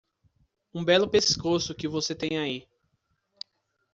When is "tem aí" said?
2.15-2.67